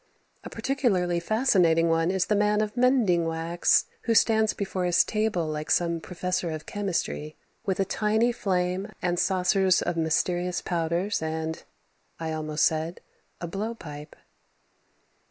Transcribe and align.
A 0.43 0.49
particularly 0.49 1.19
fascinating 1.19 1.87
one 1.87 2.09
is 2.09 2.25
the 2.25 2.35
man 2.35 2.61
of 2.61 2.75
mending 2.75 3.23
wax 3.27 3.85
who 4.05 4.15
stands 4.15 4.51
before 4.51 4.85
his 4.85 5.03
table 5.03 5.45
like 5.45 5.69
some 5.69 5.99
professor 6.01 6.49
of 6.49 6.65
chemistry 6.65 7.37
with 7.67 7.79
a 7.79 7.85
tiny 7.85 8.31
flame 8.31 8.91
and 9.03 9.19
saucers 9.19 9.79
of 9.79 9.97
mysterious 9.97 10.59
powders 10.59 11.21
and, 11.21 11.61
I 12.19 12.31
almost 12.33 12.65
said, 12.65 13.01
a 13.39 13.45
blow 13.45 13.75
pipe. 13.75 14.15